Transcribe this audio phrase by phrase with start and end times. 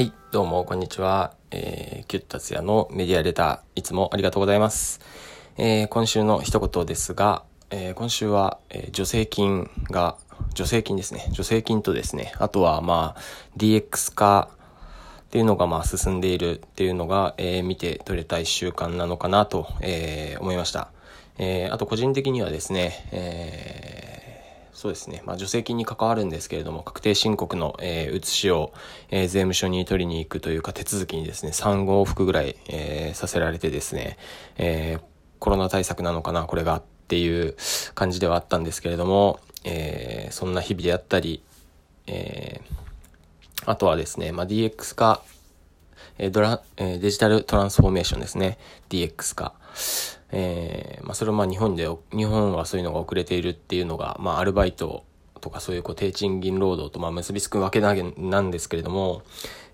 [0.00, 1.34] はい、どうも、こんにちは。
[1.50, 4.98] えー、キュッ達也のメディアレター、いつもありがとうございます。
[5.58, 10.16] えー、今週の一言ですが、えー、今週は、えー、助成金が、
[10.56, 11.28] 助成金ですね。
[11.32, 13.20] 助成金とですね、あとは、まあ、
[13.58, 14.48] DX 化
[15.24, 20.92] っていうのが、まあ、進んでいるっていうのが、えー、見て取れた一週間なのかなと、えー、思いました。
[21.36, 24.19] えー、あと、個人的にはですね、えー
[24.80, 25.22] そうですね。
[25.26, 28.72] まあ、助成金に関わるんですけれども、確定申告の、えー、写しを、
[29.10, 34.16] えー、税務署に取りに行くというか手続きにですね、3往復ぐらい、えー、させられてですね、
[34.56, 35.00] えー、
[35.38, 37.56] コロナ対策なのかな、これがっていう
[37.94, 41.42] 感じではあったんですけれども、えー、そんな日々であったり、
[42.06, 45.20] えー、あとはですね、まあ、DX 化、
[46.16, 48.56] えードラえー、デジタルトランスフォーメーションですね。
[48.88, 49.52] DX 化。
[50.32, 55.04] えー、まあ、それはまあ日本で、日本はそういうのが遅れているっていうのが、まあ、アルバイト
[55.40, 59.22] とかそういうこう低賃金労働とまあ結びつくわけなんですけれども、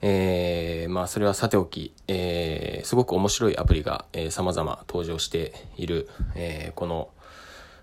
[0.00, 7.08] えー、まあそれはさておき、えー、すごく面白いアプリが、えー、様々登場している、えー、この、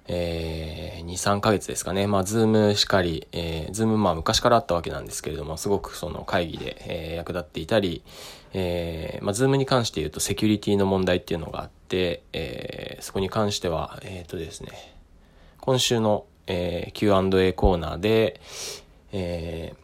[0.07, 2.07] えー、2、3ヶ月ですかね。
[2.07, 8.03] まあ、 Zoom しかり、えー、 Zoom まあ昔からあったわけなんですけれども、すごくその会議で、えー、役立っていたり、
[8.53, 14.71] えー、まあ、 Zoom に関して言うとセキュリティの問題っていうのがあって、えー、そこに関しては、えっ、ー、とですね、
[15.59, 18.41] 今週の、えー、Q&A コーナーで、
[19.13, 19.82] えー、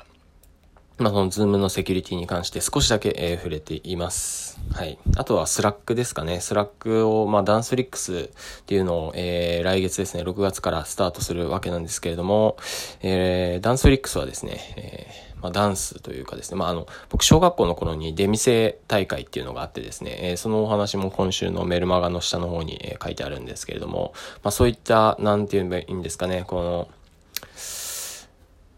[1.00, 4.60] まあ、その Zoom のセキュリティに関して少しだけ、えー、触れています。
[4.74, 5.00] はい。
[5.16, 6.42] あとは Slack ですかね。
[6.42, 8.30] Slack を、まあ、ダンスリックス
[8.62, 12.58] っていうのを、えー、来月ですね、6月からスタートするわけなんですけれども、
[13.02, 26.88] えー、ダンスリックスはですね、えー、まあ、ダンスというかですね、まあ、あの、僕、小学校の頃に出店大会っていうのがあってですね、えー、そのお話も今週のメルマガの下の方に、えー、書いてあるんですけれども、まあ、そういった、なんて言えばいいんですかね、この、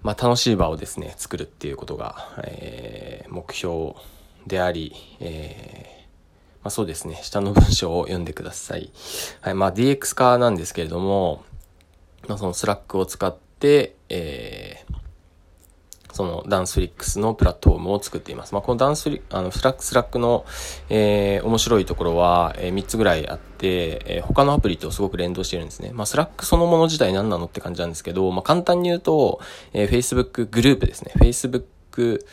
[0.04, 3.94] まあ、楽しい場をですね、作るっていうことが、えー、目標
[4.48, 6.02] であり、えー、
[6.64, 8.92] まあ、そうですね、下の文章を読んでください。
[9.42, 11.44] はい、まあ、DX 化なんですけれども、
[12.28, 14.91] まあ、その Slack を使って、えー、
[16.12, 18.54] そのダンスフリックスのプラットフォームを作っています。
[18.54, 20.46] まあ、このダンスフリあの Slack、Slack の、
[20.90, 25.92] えー、面白いところは、えー、3つぐらいあって、えー、他のアプリとすごく連動してるんですね。
[25.94, 29.40] まあ、 Slack そのもの自体何なのって感じなんですけど、まあ、簡単に言うと、
[29.74, 31.14] えー、Facebook グループですね。
[31.18, 32.26] Facebook、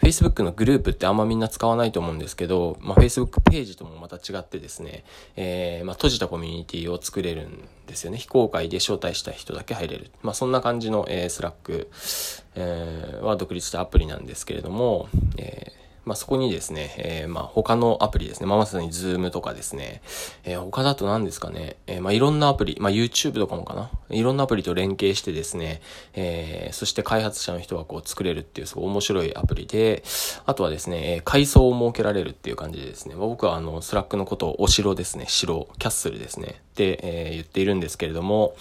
[0.00, 5.04] Facebook のグループってあんまみんな使わないと思うんですけど、まあ、Facebook ページともまた違ってですね、
[5.36, 8.18] えー、まあ、閉じたコミュニティを作れるんですよね。
[8.18, 10.10] 非公開で招待した人だけ入れる。
[10.22, 11.88] まあ、そんな感じの、えー、Slack、
[12.54, 15.08] えー、は独立したアプリなんですけれども、
[15.38, 18.46] えーまあ、そこにですね、えー、まあ、他のアプリですね。
[18.46, 20.02] まあ、まさに Zoom とかですね。
[20.44, 21.76] えー、他だと何ですかね。
[21.88, 23.90] えー、まあ、いろんなアプリ、まあ、YouTube とかもかな。
[24.10, 25.82] いろんなアプリと連携してですね、
[26.14, 30.04] えー、そして開発者の人がこう作れるっていうすごい面白いアプリで、
[30.46, 38.54] あとはですね、えー、階層を設けられるっていう感じでですね、まあ、僕はあの、 Slack のことをお城ですね、城、キャッスルですね、って、えー、言っているんですけれども、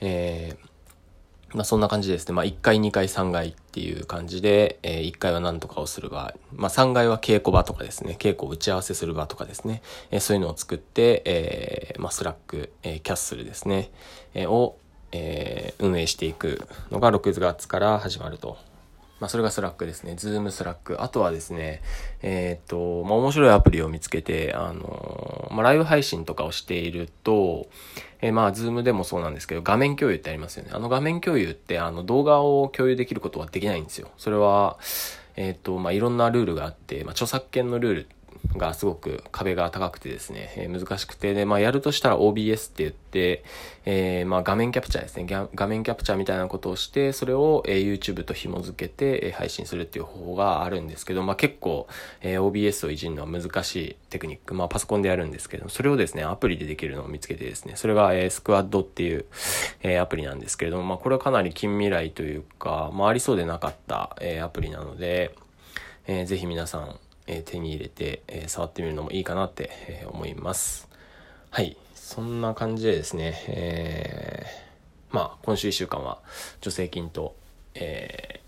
[0.00, 0.69] えー、
[1.52, 2.34] まあそんな感じですね。
[2.34, 13.90] まあ1階、2階、3階っていう感じで、えー、1階は何とかをする場、まあ3階は稽古場とかですね、稽古を打ち合わせする場とかですね、えー、そういうのを作って、えー、まあ Slack、えー、キャッスルですね、
[14.34, 14.78] えー、を、
[15.12, 18.69] えー、運営していくのが6月から始まると。
[19.20, 20.14] まあ、それが Slack ですね。
[20.16, 21.02] Zoom Slack。
[21.02, 21.82] あとはですね、
[22.22, 27.68] えっ、と、まあ、面白いアプリを見つけて、あのー、まあ、ライブ配信とかをしていると、
[28.22, 30.70] えー、まあ、 Zoom でもそうなんですけど、画面共有ってありますよね。
[30.72, 34.08] あの画面共有って、あの、動画を共有できることはできないんですよ。
[34.16, 34.78] それは、
[35.36, 38.08] えっ、と、まあ、いろんなルールがあって、まあ、著作権のルール
[38.56, 43.44] がすごく壁が高くてですね、えー、難しくて、で、まあ、やるとしたら OBS って言って、
[43.84, 45.26] えー、まあ、画面キャプチャーですね。
[45.54, 51.86] 画面キャプチャーみたいなことをして、それを、え、YouTube と紐付けて、え、配信するっていう方法があるんですけど、まあ、結構、
[52.22, 54.54] え、OBS をいじるのは難しいテクニック。
[54.54, 59.26] まあ、パソコンでやるんですけど、それをですね、アプリでできるのを見つけてですね、それが、え、 Squad っていう、
[59.82, 65.34] え、アプリなんですけれども、まあ、これはかなり近未来というか、まあ、ありそうでなかった、え、アプリなので、
[66.06, 66.98] えー、ぜひ皆さん、
[67.30, 70.88] え手に入れて、え触ってみるのもいいかなって、え思います。
[71.50, 71.76] はい。
[71.94, 76.18] そんな感じでですね、えー、まあ、今週1週間は
[76.60, 77.36] 助成金と、
[77.74, 78.40] え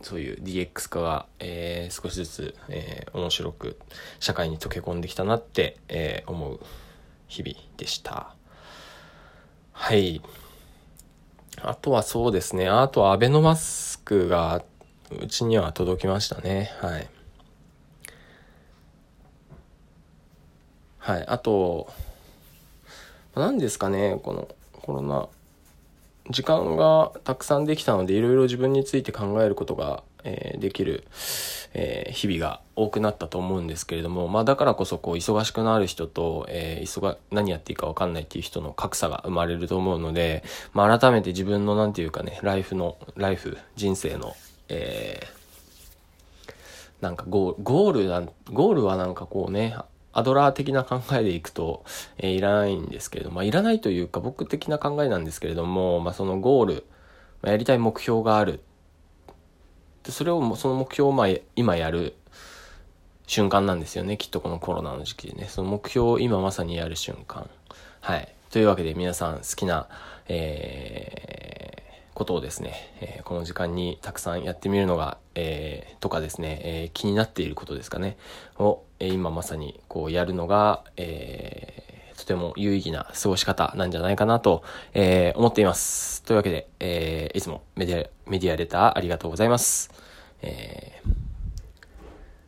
[0.00, 3.78] ー、そういう DX 化が、えー、少しずつ、えー、面白く
[4.18, 6.60] 社会に溶け込んできたなって、え、思う
[7.28, 8.34] 日々でした。
[9.70, 10.20] はい。
[11.62, 12.68] あとはそうですね。
[12.68, 14.64] あとはアベノマスクが
[15.10, 16.72] うちには届きましたね。
[16.80, 17.08] はい。
[21.00, 21.24] はい。
[21.26, 21.88] あと、
[23.34, 24.48] 何ですかね、この
[24.82, 25.28] コロナ、
[26.28, 31.04] 時間がたくさんできたので、いろいろ自分について考えることが、えー、できる、
[31.72, 40.44] えー、日々が多くなったと思うんですけれども、まあだからこそこう忙しくなる人と、えー、忙、何やっていいかわかんないっていう人の格差が生まれると思うので、
[40.74, 44.36] まあ改めて自分のなんていうかね、ライフの、ライフ、人生の、
[44.68, 49.76] えー、なんかゴール、ゴールなん、ゴールはなんかこうね、
[50.12, 51.84] アドラー的な考えでいくと、
[52.18, 56.84] えー、いらないんですけれども、まあ、いらないというか僕的な考えなんですけれども、まあ、そのゴール、
[57.42, 58.60] まあ、やりたい目標がある。
[60.02, 62.14] でそれを、その目標をまあ今やる
[63.26, 64.16] 瞬間なんですよね。
[64.16, 65.46] きっとこのコロナの時期でね。
[65.48, 67.48] その目標を今まさにやる瞬間。
[68.00, 68.34] はい。
[68.50, 69.86] というわけで皆さん好きな、
[70.26, 71.69] えー、
[72.20, 78.18] ことをですね、えー、この時間にたくさんやってみるのが、えー、とかですね、えー、気になっていることですかね。
[78.58, 84.62] を、え、今まさにこうやるのが、え、とても有意義な過ごし方なんじゃないかなと、
[84.92, 86.22] え、思っています。
[86.24, 89.90] というわけで、え、いつもメディア、メディアレターありがとうございます。
[90.42, 91.10] えー、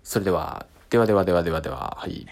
[0.04, 2.26] それでは、ではではではではでは、はい。